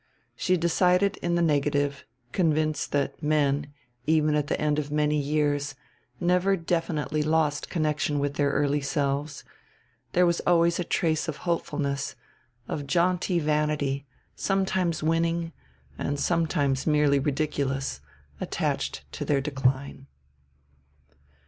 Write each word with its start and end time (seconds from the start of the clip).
She 0.35 0.57
decided 0.57 1.17
in 1.17 1.35
the 1.35 1.43
negative, 1.43 2.05
convinced 2.31 2.91
that 2.93 3.21
men, 3.21 3.71
even 4.07 4.33
at 4.33 4.47
the 4.47 4.59
end 4.59 4.79
of 4.79 4.89
many 4.89 5.15
years, 5.19 5.75
never 6.19 6.55
definitely 6.57 7.21
lost 7.21 7.69
connection 7.69 8.17
with 8.17 8.33
their 8.33 8.49
early 8.49 8.81
selves, 8.81 9.43
there 10.13 10.25
was 10.25 10.39
always 10.47 10.79
a 10.79 10.83
trace 10.83 11.27
of 11.27 11.37
hopefulness, 11.45 12.15
of 12.67 12.87
jaunty 12.87 13.37
vanity 13.37 14.07
sometimes 14.35 15.03
winning 15.03 15.51
and 15.99 16.19
sometimes 16.19 16.87
merely 16.87 17.19
ridiculous 17.19 18.01
attached 18.39 19.05
to 19.11 19.23
their 19.23 19.39
decline. 19.39 20.07